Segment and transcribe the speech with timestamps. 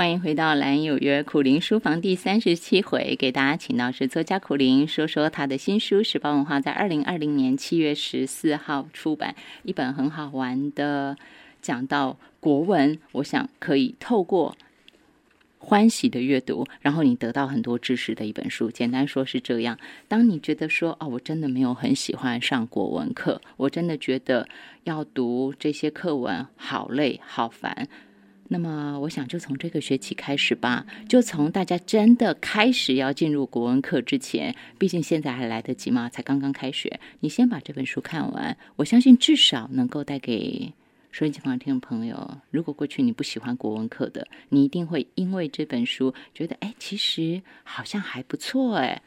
[0.00, 6.02] 欢迎回到蓝有约苦林书房第三十七回，给大家请到是作家苦林，说说他的新书。
[6.02, 11.18] 时报文化在二零二零年七月十四号出版一本很好玩的，
[11.60, 14.56] 讲到国文，我想可以透过
[15.58, 18.70] 欢喜的阅读，然后你得到很多知识的一本书。
[18.70, 19.78] 简单说是这样：
[20.08, 24.48] 当你觉得说哦，我真的没有很喜欢上国文课，我真的觉得
[24.84, 27.86] 要读这些课文好累好烦。
[28.52, 40.72] 那么，我想就从这个学期开始吧，就从大家真的开始要进入国文课之前，毕竟现在还来得及嘛，才刚刚开学，你先把这本书看完，我相信至少能够带给
[41.12, 49.00] 收音机旁听众朋友，如果过去你不喜欢国文课的，你一定会因为这本书觉得，哎，其实好像还不错，哎。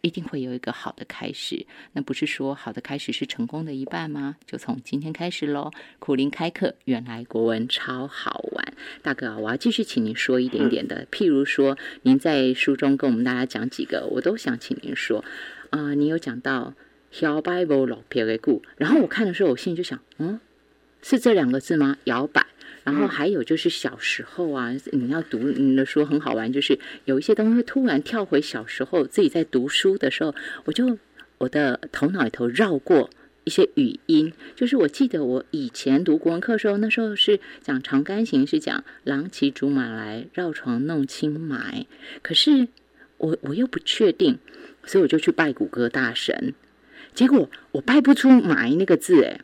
[0.00, 4.36] 一定会有一个好的开始，那不是说好的开始是成功的一半吗？
[4.46, 5.70] 就从今天开始喽！
[5.98, 8.74] 苦林开课，原来国文超好玩。
[9.02, 15.24] 大哥，我要继续请您说一点点的，譬如说，您在书中跟我们大家讲几个，我都想请您说。
[15.70, 16.74] 啊，你有讲到
[17.20, 20.40] 摇摆不老撇的故，然后我看的时候，我心里就想，嗯，
[21.02, 21.96] 是这两个字吗？
[22.04, 22.46] 摇摆。
[22.84, 30.96] 然后还有就是小时候啊，你要读你的书很好玩，就是有一些东西突然跳回小时候自己在读书的时候，我就
[31.36, 33.10] 我的头脑里头绕过
[33.44, 41.84] 一些语音，就是我记得我以前读国文课的时候，那时候是讲《长干行》，是讲“郎骑竹马来，绕床弄青埋”，
[42.22, 42.68] 可是
[43.18, 44.38] 我我又不确定，
[44.84, 46.54] 所以我就去拜谷歌大神，
[47.12, 49.40] 结果我拜不出“埋”那个字，哎，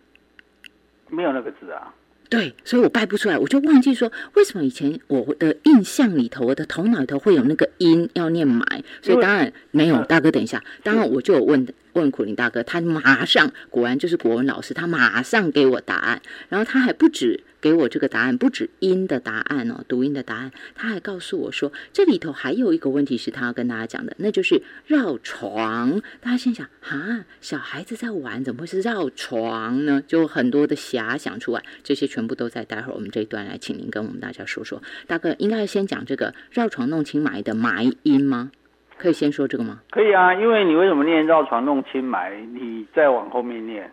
[1.10, 1.94] 没有那个字啊。
[2.30, 10.02] 对，所以我拜不出来，我就忘记说为什么以前我的印象里头，我的头脑里头会有那个音要念埋，所以当然没有。
[10.04, 17.42] 大哥，等一下，当然我就有问问苦林大哥，他马上果然就是国文老师，他马上给我答案，然后他还不止。
[17.64, 20.52] 给我这个答案不止音的答案哦，读音的答案。
[20.74, 26.02] 他还告诉我说，这里头还有一个问题是他要跟大家讲的，那就是绕床。
[26.20, 30.02] 大家心想啊，小孩子在玩，怎么会是绕床呢？
[30.06, 34.82] 就很多的遐想出来，这些全部都在待会儿我们这一段来，请您跟我们大家说说。
[35.06, 38.52] 大哥，应该先讲这个绕床弄青埋的埋音吗？
[38.96, 39.80] 可以先说这个吗？
[39.90, 42.32] 可以啊，因为你为什么念绕床弄清埋？
[42.52, 43.90] 你再往后面念，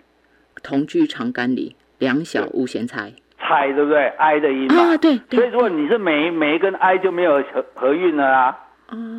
[0.63, 3.13] 同居长干里，两小无嫌猜。
[3.39, 8.57] 猜对不对？i 的音嘛，对，所以如果你是梅梅跟 i 就没有合合韵了啊，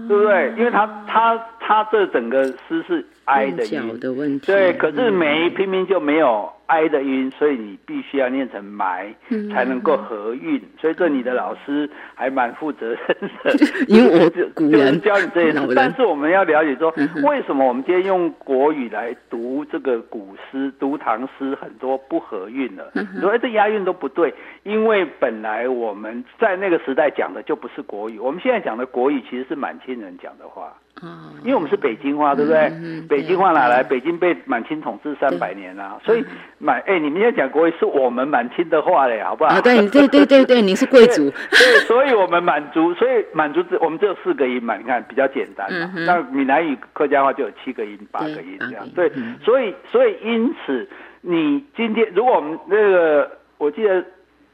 [0.09, 0.55] 对不对？
[0.57, 3.99] 因为它它它这整个诗是 i 的音，
[4.47, 6.53] 对，可是没偏偏就没有。
[6.67, 9.15] 哀的音，所以你必须要念成埋，
[9.53, 10.59] 才能够合韵。
[10.81, 12.99] 所以这你的老师还蛮负责任
[13.45, 13.53] 的，
[13.89, 15.75] 因为我古人教你这些。
[15.77, 16.91] 但是我们要了解说，
[17.25, 22.91] 为什么我们今天用国语来读这个古诗、读唐诗，很多不合韵了？
[22.95, 30.73] 你说哎，这押韵都不对，因为本来我们在那个时代讲的就不是国语，我们现在讲的国语其实是满清人讲的话。
[31.03, 32.61] 啊，因为我们是北京话，对不对？
[32.81, 33.83] 嗯北京话哪来？
[33.83, 36.25] 北京被满清统治三百年啊，所以
[36.59, 39.51] 满哎，你们要讲国语是我们满清的话嘞，好不好？
[39.51, 45.93] 啊，对对对对对，你是贵族， 对，所以我们满族，所以满族只我们只有四个音嘛，你看比较简单嘛。
[46.07, 48.89] 那闽南语、客家话就有七个音、八个音这样。
[48.95, 49.11] 对，
[49.45, 50.89] 所以所以因此，
[51.21, 54.05] 你今天如果我们那个，我记得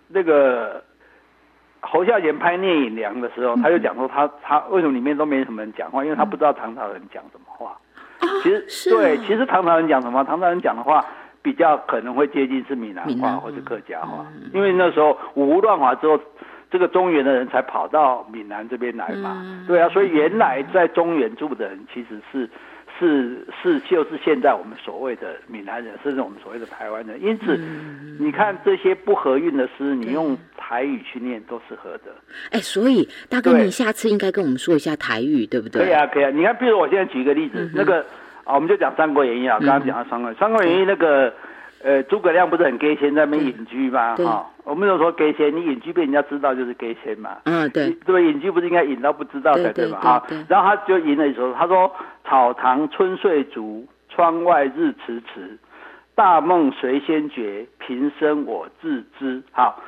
[0.09, 0.83] 那个。
[1.81, 7.79] 侯孝贤拍《聂隐娘》的时候，他就讲说他他为什么里面都没什么人讲话，因为他不知道唐朝人讲什么话。
[8.43, 10.25] 其实对，其实唐朝人讲什么？
[10.25, 11.05] 唐朝人讲的话
[11.41, 16.21] 比较可能会接近是闽南话或者客家话，因为那时候五胡乱华之后，
[16.71, 19.65] 这个中原的人才跑到闽南这边来嘛。
[19.67, 22.49] 对啊，所以原来在中原住的人其实是。
[22.99, 27.23] 是是，就是现在我们所谓的闽南人，甚至我们所谓的台湾人。
[27.23, 27.57] 因此，
[28.19, 32.15] 你看这些不合韵的诗，你用台语去念都是合的。
[32.51, 35.85] 哎，所以大哥，你下次应该跟我们说一下台语，对不对？
[35.85, 36.31] 可以啊，可以啊。
[36.31, 38.05] 你看，比如我现在举一个例子，那个
[38.45, 41.33] 啊，我们就讲《三国演义》啊，刚刚讲到《三国》，《三国演义》那个。
[41.83, 44.17] 呃，诸葛亮不是很给钱在那边隐居吗？
[44.17, 47.39] 哈，我们都说给钱，你隐居被人家知道就是给钱嘛。
[47.45, 50.01] 嗯，对，对，隐居不是应该隐到不知道才对嘛？
[50.01, 51.91] 哈，然后他就吟了一首，他说
[52.27, 55.57] ：“草堂春睡足，窗外日迟迟。
[56.17, 57.65] 大梦谁先觉？
[57.79, 59.81] 平生我自知。”好，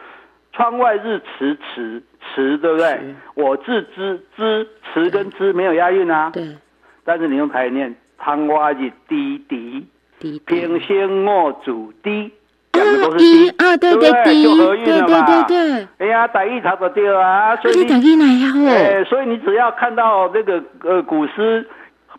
[0.52, 3.14] 窗外日迟迟，迟对不对？
[3.34, 6.30] 我自知，知迟跟知没有押韵啊。
[6.30, 6.56] 对，
[7.04, 7.92] 但是你用台语念，
[8.22, 9.84] 窗外日滴滴。
[10.20, 12.30] 平生我主低，
[12.72, 15.44] 讲的都是低啊，对对对，就合韵了嘛。
[15.46, 18.52] 对对对哎呀，打一差不多啊，所以你打一来呀？
[18.70, 21.66] 哎，所以你只要看到那个呃古诗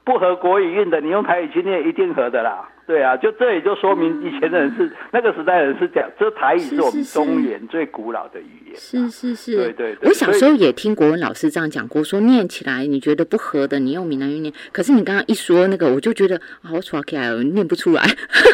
[0.04, 2.68] 不合国语韵的，你用台语去念一定合的啦。
[2.88, 8.76] 对啊，就这也就说明以前的人是那个时代人是讲，这台语是我们中原最古老的语言。
[8.76, 9.98] 是是是，对对。
[10.04, 14.54] 我小时候也听国文老师这样讲过，说念起来你觉得不合的，你用闽南语念。
[14.74, 18.04] 可是你刚刚一说那个，我就觉得好耍起来，念不出来。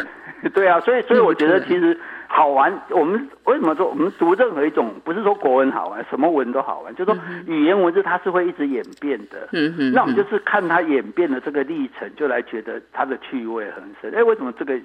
[0.54, 1.98] 对啊，所以所以我觉得 其实。
[2.38, 9.50] 好玩，我们为什么说我们读任何一种，不是说国文好玩，什么文都好玩，就是说语言文字它是会一直演变的。
[9.54, 9.92] 嗯嗯。
[9.92, 14.14] 那我们就是看它演变的这个历程，就来觉得它的趣味很深。
[14.16, 14.80] 哎，为什么这个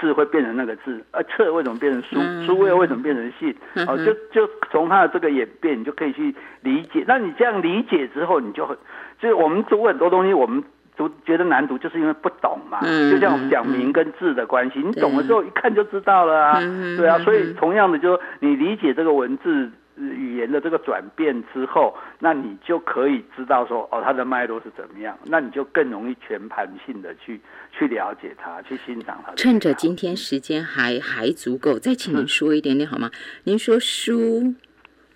[0.00, 1.04] 字会变成那个字？
[1.10, 2.16] 啊册为什么变成书？
[2.46, 3.54] 书又为什么变成信？
[3.86, 7.04] 哦，就就从它的这个演变，你就可以去理解。
[7.06, 8.74] 那你这样理解之后，你就很，
[9.20, 10.64] 就是我们读很多东西，我们。
[10.96, 12.80] 读觉得难读，就是因为不懂嘛。
[12.82, 16.58] 嗯就像我们讲名跟字的关系，你懂了之后一看就知道了啊。
[16.60, 27.40] 嗯对啊，所以同样的，就你理解这个文字语言的这个转变之后，那你就可以知道说，哦，它的脉络是怎么样，那你就更容易全盘性的去
[27.76, 29.32] 去了解它，去欣赏它。
[29.34, 33.10] 趁着今天时间还还足够，再请您说一点点好吗？
[33.44, 34.54] 您说书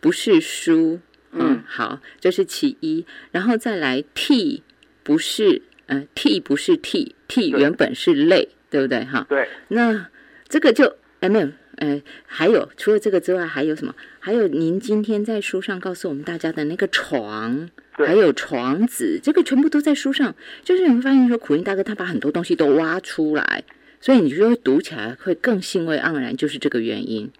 [0.01, 1.01] 不是书，
[1.33, 4.63] 嗯，好，这是其一，然后再来替
[5.03, 5.63] 不是。
[5.89, 9.05] 呃，t 不是 t，t 原本是类，对不对？
[9.05, 9.49] 哈，对。
[9.69, 10.07] 那
[10.49, 13.95] 这个就哎没有，呃，还有除了这个之外，还有什么？
[14.21, 20.35] 还有您今天在书上告诉我们大家的那个床，还有床子，这个全部都在书上。
[20.63, 23.65] 就是你会发现说，苦林大哥他把很多东西都挖出来，
[24.01, 27.31] 所以你就会读起来会更兴味盎然，就是这个原因，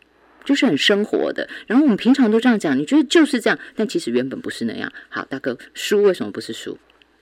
[0.45, 1.49] 就是很生活的。
[1.67, 4.91] 然后我们平常都这样讲，你觉得就是这样，但其实原本不是那样。
[5.11, 6.79] 好，大哥，书为什么不是书？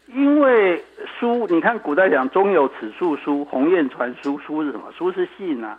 [0.09, 4.85] 因为书，你看古代讲“终有此树书，鸿雁传书”，书是什么？
[4.97, 5.79] 书是信啊，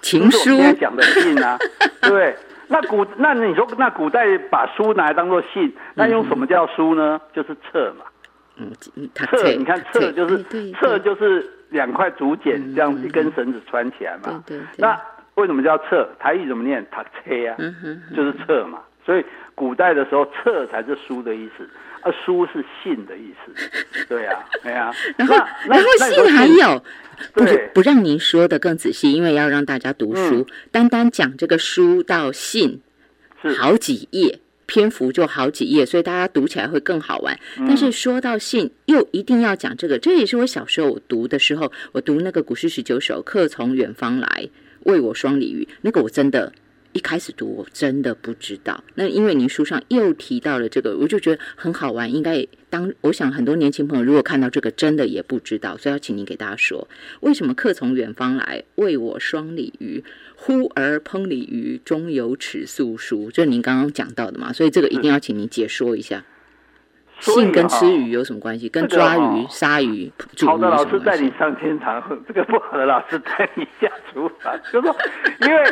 [0.00, 0.38] 情书。
[0.38, 1.58] 现在讲的信啊，
[2.02, 2.36] 对。
[2.70, 7.18] 那古那你说，那古代把书拿来当做信，那用什么叫书呢？
[7.32, 8.04] 就是册嘛。
[8.56, 8.70] 嗯，
[9.14, 14.42] 册，你看册就是册就是两块竹简这样一根绳子穿起来嘛。
[14.46, 14.66] 对对。
[14.76, 15.00] 那
[15.36, 16.06] 为什么叫册？
[16.18, 16.86] 台语怎么念？
[16.90, 17.08] 塔车
[17.48, 17.56] 啊，
[18.14, 18.80] 就是册嘛。
[19.06, 19.24] 所以
[19.58, 21.68] 古代的时候，册才是书的意思。
[22.00, 23.52] 啊，书是信的意思，
[24.08, 24.94] 对呀，对呀。
[25.16, 25.34] 然后，
[25.68, 26.80] 然后信还有，
[27.34, 27.44] 不
[27.74, 30.46] 不让您说的更仔细，因为要让大家读书。
[30.70, 32.80] 单单讲这个书到信，
[33.58, 37.36] 好几页，篇幅就好几页，所以大家读起来会更好玩。
[37.66, 44.48] 但是说到信，又一定要讲这个，这也是我小时候我读的时候，我读那个古诗十九首，客从远方来，
[44.84, 46.52] 为我双鲤鱼，那个我真的。
[46.98, 52.12] 一开始读我真的不知道，那因为您书上又提到了这个，我就觉得很好玩。
[52.12, 56.88] 应该当我想很多年轻朋友如果看到这个，真的也不知道，所以要请您给大家说，
[57.20, 60.02] 为什么客从远方来，为我双鲤鱼，
[60.34, 64.52] 呼而烹鲤鱼，终有尺素书，就是您刚刚讲到的嘛。
[64.52, 66.24] 所以这个一定要请您解说一下。
[67.20, 68.68] 性跟吃鱼有什么关系？
[68.68, 70.10] 跟抓鱼、杀鱼、
[70.44, 74.96] 好的老师 带你上天堂，这个不好的老师带你下厨房，就说
[75.42, 75.62] 因为。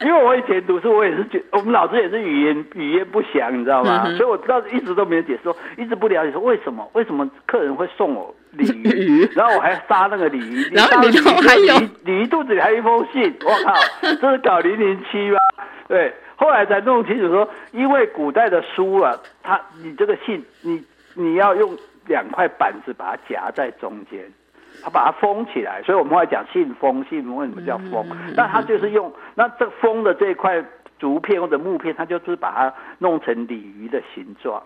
[0.06, 4.06] 因为我以前读书，我也是觉，我们老师也是语言语言不详，你知道吗？
[4.16, 13.74] 所以我知道一直都没有解释，说一直不了解说为什么为什么客人会送我鲤鱼，然后我还杀那个鲤鱼，然后里头还有鲤鱼肚子里还有一封信，我靠，
[14.20, 15.38] 这是搞零零七吗？
[15.86, 20.82] 对，后来才弄清楚说，因为古代的书啊，它你这个信，你
[21.14, 21.76] 你要用
[22.06, 24.20] 两块板子把它夹在中间。
[24.82, 27.04] 他把它封起来，所以我们会讲信封。
[27.08, 28.06] 信封为什么叫封？
[28.36, 30.62] 那他就是用那这封的这块
[30.98, 34.62] 竹片或者木片，他就是把它弄成鲤鱼的形状。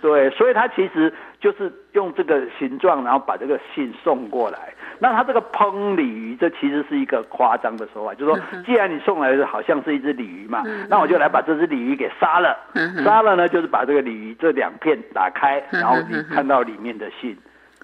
[0.00, 4.72] 对，所以他其实就是用这个形状，然后把这个信送过来。
[4.98, 12.56] 那他这个烹鲤鱼，这其实是一个夸张的说法，就是说，既然你送来的好像是一只鲤鱼嘛，那我就来把这只鲤鱼给杀了。
[13.04, 17.36] 杀了呢，就是把这个鲤鱼这两片打开，然后你看到里面的信。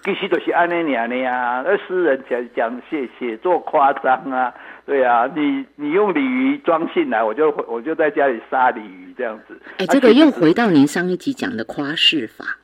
[0.05, 4.53] 必须都是安尼样的呀，那诗人讲讲写写作夸张啊，
[4.85, 9.59] 对啊，你你用鲤鱼装信来，我就我就在家里杀鲤鱼这样子。
[9.79, 12.59] 哎，这个又回到您上一集讲的夸饰法。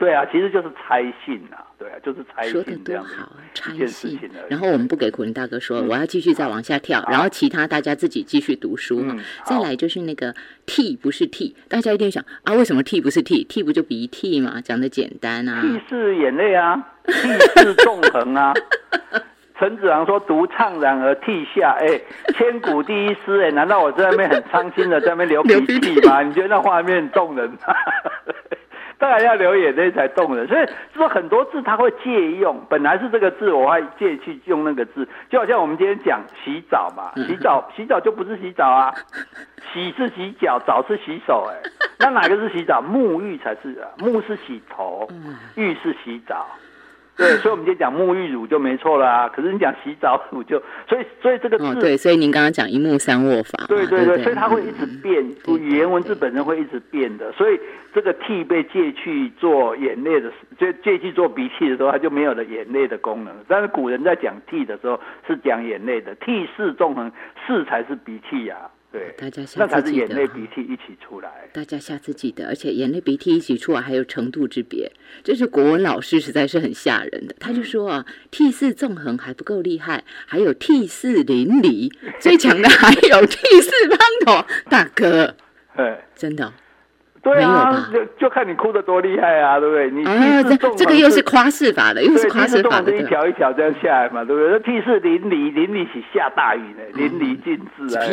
[0.00, 4.18] 对啊，其实就是猜信啊，对啊，就是猜信这样好，猜信。
[4.48, 9.04] 然后我们不给苦林大哥说，我要继续再往下跳，然后其他大家自己继续读书。
[9.44, 14.58] 再来就是那个 T 不是 T，大家一定想啊，为什么 T 不是 T？T 不就鼻涕嘛？
[14.62, 15.60] 讲的简单啊。
[15.60, 17.12] T 是眼泪啊，T
[17.60, 18.54] 是纵横啊。
[19.60, 22.00] 陈子昂说：“独怅然而涕下。”哎，
[22.32, 26.22] 千古第一诗哎，难道我在那边很伤心的在那边流鼻涕吗？
[26.24, 27.58] 你觉得那画面动人吗？
[29.00, 38.94] 当然要流眼泪才动人，所以说很多字他会借用，本来是这个字，我会借去用那个字，就好像我们今天讲洗澡嘛，洗澡洗澡就不是洗澡啊，
[39.72, 41.56] 洗是洗脚，澡是洗手，哎，
[41.98, 42.82] 那哪个是洗澡？
[42.82, 45.08] 沐浴才是啊，沐是洗头，
[45.56, 46.46] 浴是洗澡，
[47.20, 49.28] 对，所以我们就讲沐浴乳就没错啦。
[49.28, 50.58] 可是你讲洗澡乳就，
[50.88, 55.22] 所以所以这个字，对，所以您刚刚讲一目三握法，对对对，所以它会一直变，
[55.58, 57.30] 语言文字本身会一直变的。
[57.32, 57.60] 所以
[57.92, 63.34] 这个 T 被借去做眼泪的，就借去做鼻涕的时候，它就没有了眼泪的功能。
[63.46, 67.12] 但是古人在讲 T 的时候是讲眼泪的，T 是纵横，
[67.46, 68.56] 四才是鼻涕呀。
[68.92, 71.30] 对，大家下次记得，眼泪鼻涕一起出来。
[71.52, 74.90] 大家下次记得，而且眼泪鼻涕一起出来还有程度之别。
[75.22, 85.36] 这是国文老师实在是很吓人的，他就说啊，T 四纵横还不够厉害，还有 T 四淋漓，最强的还有 T 四滂沱，大哥，
[85.76, 86.52] 哎，真的。
[87.22, 89.90] 对啊，就就看你哭的多厉害啊，对不对？
[89.90, 94.50] 你啊，这这个又是夸饰法的，又是夸饰法的，一条一条这样下来嘛，对不对？
[94.52, 98.04] 那地势淋漓，淋漓是下大雨呢，淋漓尽致啊，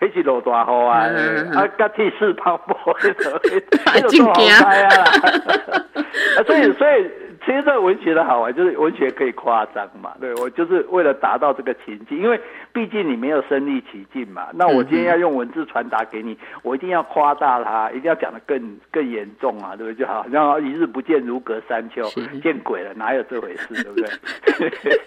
[0.00, 2.96] 那是落大雨啊，啊，跟气势磅礴，
[3.86, 4.32] 那种好
[4.64, 5.04] 开啊，
[6.46, 7.10] 所以所以。
[7.44, 12.40] 其实这文学的好玩就是文学可以夸张嘛，对我就是为了达到这个情境，因为
[12.72, 14.48] 毕竟你没有身临其境嘛。
[14.54, 19.94] 那我今天要用文字传达给你，我一定要夸大它，一定要讲的更更严重啊，对不对？
[19.94, 22.02] 就好像一日不见如隔三秋，
[22.42, 24.08] 见鬼了，哪有这回事，对不对？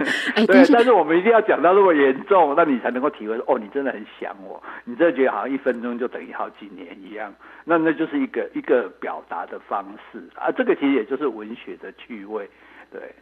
[0.46, 7.32] 对，但是我们一定要讲到那么严重，那你才能够体会说哦，你真的很想我，你真的觉得好像一分钟就等于好几年一样。
[7.64, 12.48] 那那就是一个一个表达的方式啊，这个其实也就是文学的趣味。
[12.92, 13.14] 对，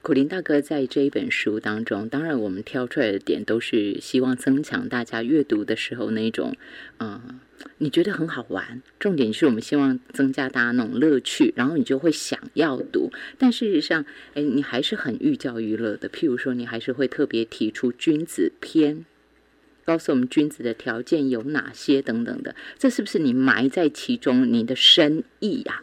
[0.00, 6.56] 苦林大哥在这一本书当中，当然我们挑出来的点都是希望增强大家阅读的时候那种，
[6.98, 7.40] 嗯，
[7.76, 8.80] 你觉得很好玩。
[8.98, 13.10] 重点是我们希望增加大家那种乐趣，然后你就会想要读。
[13.36, 16.08] 但事实上，哎，你还是很寓教于乐的。
[16.08, 19.04] 譬如说，你还是会特别提出君子篇。
[19.84, 25.82] 告诉我们君子的条件有哪些等等的，这是不是你埋在其中你的深意呀？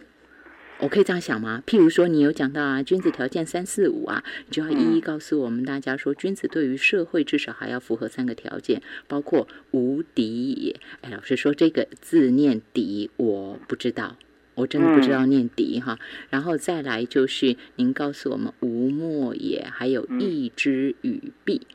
[0.80, 1.62] 我可以这样想吗？
[1.68, 10.80] 譬如说，你有讲到啊，君子条件三四五啊，你就要一一告诉我们大家说，君子对于社会至少还要符合三个条件，包括无敌也。
[11.02, 14.18] 哎，老师说这个字念敌，我不知道，
[14.56, 16.00] 我真的不知道念敌哈。
[16.30, 21.68] 然后再来就是您告诉我们无莫也，还有义之与弊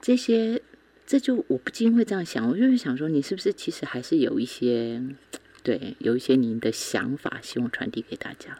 [0.00, 0.62] 这些。
[1.10, 5.02] 这就我不禁会这样想，我就是想说，你是不是其实还是有一些，
[5.68, 8.56] 对，有一些您的想法，希望传递给大家。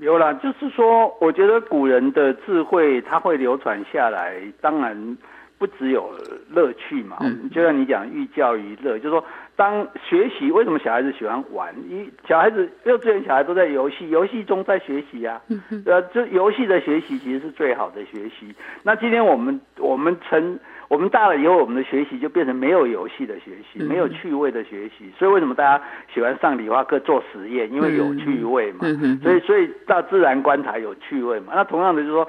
[0.00, 5.18] 有啦，就是说，我觉得古人的智慧，它会流传下来，当然
[5.58, 6.16] 不只有
[6.48, 7.16] 乐趣嘛。
[7.22, 7.50] 嗯。
[7.50, 9.24] 就像你讲寓教于乐，就是说，
[9.60, 11.74] 当学习，为什么小孩子喜欢玩？
[11.86, 15.38] 一小孩子幼稚园小孩都在游戏，游戏中在学习啊。
[15.48, 15.60] 嗯。
[15.84, 18.54] 呃，这游戏的学习其实是最好的学习。
[18.82, 20.58] 那今天我们我们成。
[20.90, 25.08] 我们大了以后，我们的学习就变成没有游戏的学习，没有趣味的学习。
[25.16, 25.80] 所以为什么大家
[26.12, 27.72] 喜欢上理化课做实验？
[27.72, 28.80] 因为有趣味嘛。
[29.22, 31.52] 所以所以大自然观察有趣味嘛。
[31.54, 32.28] 那同样的就是说，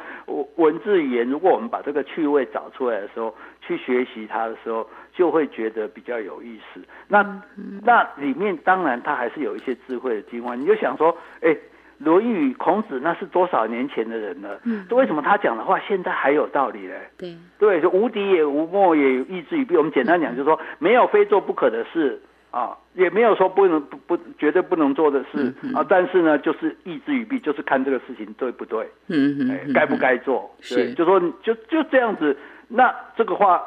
[0.58, 6.82] 文字语言，如果我们把这个趣味找出来的时候，去学习它的时候，就会觉得比较有意思。
[7.08, 7.42] 那
[7.82, 10.56] 那里面当然它还是有一些智慧的精华。
[10.56, 11.56] 你就想说，哎。
[12.04, 14.60] 《论语》孔子那是多少年前的人了？
[14.64, 17.00] 嗯，为什么他讲的话现在还有道理嘞？
[17.16, 19.78] 对，对，就无敌也无莫也，意志于弊。
[19.78, 25.86] 我们简单讲，就是说没有非做不可的事啊，也没有说不能不不绝对不能做的事啊。
[25.88, 30.50] 但是呢，就是意志于弊，就是看这个事情对不对，嗯嗯，该不该做？
[30.72, 32.36] 对，就说就就这样子。
[32.72, 33.62] 那这个话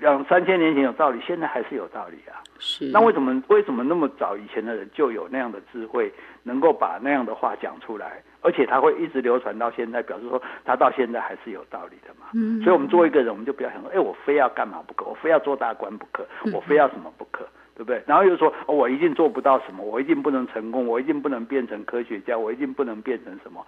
[0.00, 2.38] 两三千年前有道理，现在还是有道理啊。
[2.60, 12.26] 是，那为什么为什么那么早以前的人就有那样的智慧，能够把那样的话讲出来，而且他会一直流传到现在，表示说他到现在还是有道理的嘛？
[12.34, 18.02] 嗯，所以我们作为一个人，我们就不要想说，哎，我非要干嘛不可，我非要做大官不可，我非要什么不可，对不对？
[18.06, 23.64] 然后又说，哦我一定做不到什么，我一定不能成功，我一定不能变成科学家，我一定不能变成什么。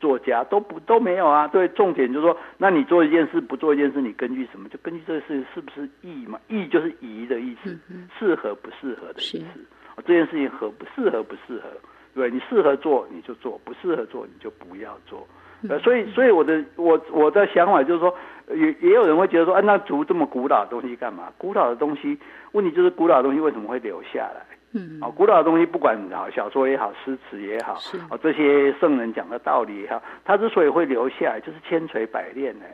[0.00, 4.68] 作家都不都没有啊，对，重点就是说，那你做一件事不做一件事，你根据什么？
[4.68, 6.38] 就根据这个事情是不是义嘛？
[6.48, 7.78] 义就是宜的意思，
[8.18, 9.60] 适合不适合的意思。
[10.04, 11.68] 这件事情合不适合不适合，
[12.14, 15.26] 对你适合做你就做，不适合做你就不要做。
[15.68, 18.14] 呃，所以所以我的我我的想法就是说，
[18.54, 21.32] 也也有人会觉得说，啊，那读这么古老的东西干嘛？
[21.38, 22.18] 古老的东西，
[22.52, 24.44] 问题就是古老的东西为什么会留下来？
[24.74, 27.74] 嗯，啊，古老的东西不管好小说也好，诗词也好，
[28.10, 32.64] 啊，这些圣人讲的道理也好，它之所以会留下来，就是千锤百炼呢，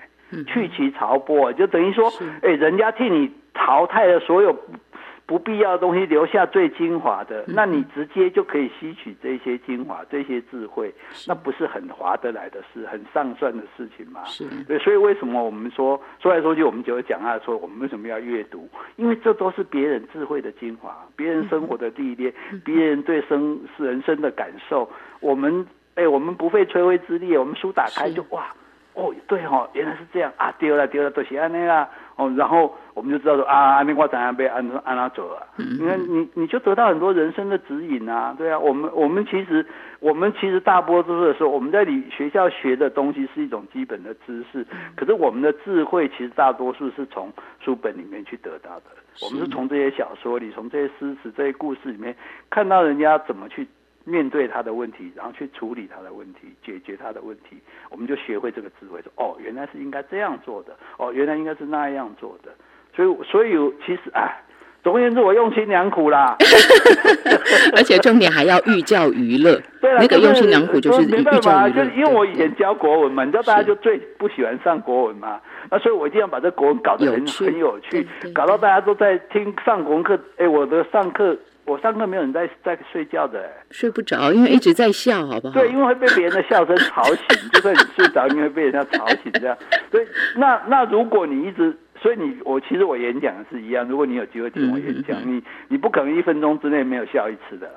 [0.44, 2.10] 去其潮波，就等于说，
[2.42, 4.56] 哎，人家替你淘汰了所有。
[5.30, 10.92] 不必要的东西留下最精华的，那你直接就可以吸取这些精华、这些智慧，
[11.28, 14.24] 那不是很划得来的事，很上算的事情吗？
[14.24, 18.68] 是，对，所以为什么我们说说来说去，我们就会讲啊，说我们为什么要阅读？
[18.96, 22.34] 因为这都是别人智慧的精华，别人生活的历练，
[22.64, 25.64] 别人对生是人生的感受，我们。
[25.96, 28.46] 哎，我们不费吹灰之力，我们书打开就哇，
[28.94, 31.86] 哦，对哦，原来是这样啊，丢了丢了，都是安那个
[32.20, 39.64] 哦，然后我们就知道说啊，安那瓜怎样被安安拉走了，你看你你就得到很多人生的指引啊，对啊，我们我们其实
[40.00, 48.84] 我们其实大多数的时候，我们在你学校学的东西是一种基本的知识，可是我们的智慧其实大多数是从书本里面去得到的，
[49.22, 52.14] 我们是从这些小说里，从这些诗词、这些故事里面
[52.50, 53.66] 看到人家怎么去。
[54.10, 57.56] 面对他的问题，然后去处理他的问题，解决他的问题，
[57.90, 62.50] 我们就学会这个智慧，说哦，原来是应该这样做的，哦，原来应该是那样做的。
[62.94, 63.52] 所以，所以
[63.86, 64.28] 其实，啊，
[64.82, 66.36] 总而言之，我用心良苦啦。
[67.76, 69.60] 而且重点还要寓教于乐。
[69.80, 71.84] 对那个用心良苦就是寓教于乐。
[71.84, 75.40] 就因为我以前教国文嘛，你知道大家就最不喜欢上国文嘛，
[75.70, 80.18] 那所以我一定要把这国文搞得很很有趣，搞到大家都在听上国文课。
[80.36, 81.36] 哎，我的上课。
[81.64, 85.54] 我上课没有人在在睡觉的，睡不着，因为一直在笑，好不好？
[85.54, 89.56] 对，因为会被别人的笑声吵醒，就算你睡着，你会被人家吵醒这样。
[89.90, 97.70] 所以，那那如果你一直，所以你我其实我演讲是一样，如果你有机会听我演讲，你你不可能一分钟之内没有笑一次的，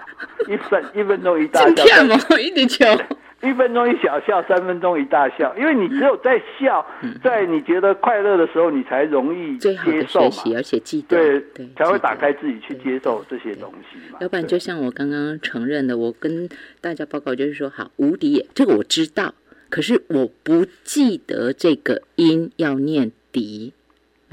[0.48, 2.04] 一分一分钟一大笑，
[2.40, 2.98] 一直笑。
[3.44, 6.86] 一分钟一小笑，三分钟一大笑，因为你只有在笑，
[7.22, 9.76] 在你觉得快乐的时候，你才容易接
[10.08, 11.18] 受嘛，而且记得，
[11.54, 14.18] 对，才会打开自己去接受这些东西嘛。
[14.22, 16.48] 要不然，就像我刚刚承认的，我跟
[16.80, 19.36] 大家报告就是说，好，无敌，这个我知道，
[19.70, 23.74] 可是我不记得这个音要念笛。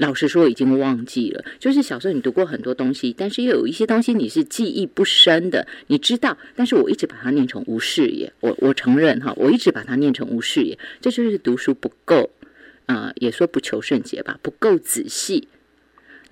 [0.01, 1.45] 老实说，已经忘记了。
[1.59, 5.67] 就是小时候你读过很多东西，但是又有一些东西你是记忆不深的。
[5.87, 8.33] 你知道，但是我一直把它念成无视也。
[8.39, 10.75] 我我承认哈，我一直把它念成无视也。
[10.99, 12.31] 这就是读书不够，
[12.87, 15.47] 啊，也说不求甚解吧，不够仔细。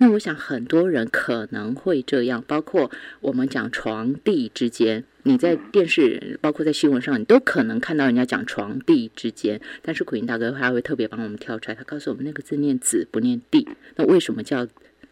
[0.02, 2.90] 那我想很多人可能会这样，包括
[3.20, 9.60] 我们讲床地之间，你在电视，包括在新闻上，你都可能看到人家讲床地之间。
[9.82, 14.66] 但是苦云大哥他会特别帮我们挑出来，他告诉我们那个字念子不念地，那为什么叫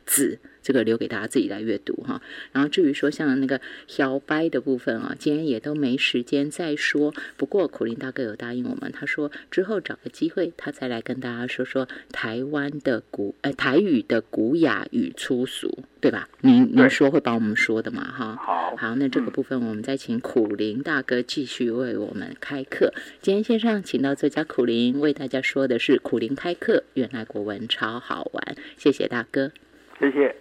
[0.07, 0.39] 子？
[0.69, 2.21] 这个留给大家自己来阅读哈。
[2.53, 7.15] 然后至于说像那个小掰的部分啊，今天也都没时间再说。
[7.39, 16.29] 不过苦林大哥有答应我们，他说之后找个机会，他再来跟大家说说台湾的古呃台语的古雅与粗俗，对吧？
[16.43, 18.37] 您您说会帮我们说的嘛哈？
[18.37, 22.93] 好，好，那这个部分我们再请苦林大哥继续为我们开课。
[23.23, 29.53] 今天线上请到作家苦林为大家说的是苦林开课，原来国文超好玩，谢谢大哥，
[29.99, 30.37] 谢谢。